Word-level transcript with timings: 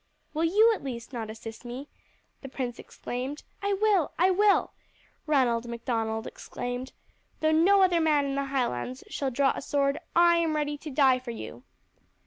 "Will 0.33 0.45
you 0.45 0.73
at 0.73 0.83
least 0.83 1.13
not 1.13 1.29
assist 1.29 1.63
me?" 1.63 1.87
the 2.41 2.49
prince 2.49 2.79
exclaimed. 2.79 3.43
"I 3.61 3.73
will, 3.73 4.13
I 4.17 4.31
will!" 4.31 4.71
Ranald 5.27 5.67
Macdonald 5.67 6.25
exclaimed. 6.25 6.91
"Though 7.39 7.51
no 7.51 7.83
other 7.83 8.01
man 8.01 8.25
in 8.25 8.33
the 8.33 8.45
Highlands 8.45 9.03
shall 9.09 9.29
draw 9.29 9.53
a 9.55 9.61
sword, 9.61 9.99
I 10.15 10.37
am 10.37 10.55
ready 10.55 10.75
to 10.75 10.89
die 10.89 11.19
for 11.19 11.29
you." 11.29 11.65